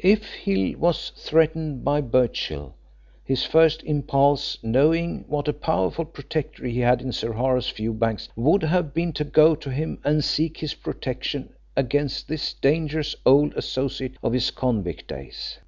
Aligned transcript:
If 0.00 0.24
Hill 0.34 0.76
was 0.78 1.10
threatened 1.16 1.84
by 1.84 2.00
Birchill, 2.00 2.74
his 3.24 3.44
first 3.44 3.84
impulse, 3.84 4.58
knowing 4.64 5.24
what 5.28 5.46
a 5.46 5.52
powerful 5.52 6.04
protector 6.04 6.66
he 6.66 6.80
had 6.80 7.00
in 7.00 7.12
Sir 7.12 7.34
Horace 7.34 7.68
Fewbanks, 7.68 8.28
would 8.34 8.64
have 8.64 8.92
been 8.92 9.12
to 9.12 9.22
go 9.22 9.54
to 9.54 9.70
him 9.70 10.00
and 10.02 10.24
seek 10.24 10.56
his 10.56 10.74
protection 10.74 11.52
against 11.76 12.26
this 12.26 12.52
dangerous 12.54 13.14
old 13.24 13.54
associate 13.56 14.16
of 14.24 14.32
his 14.32 14.50
convict 14.50 15.06
days. 15.06 15.58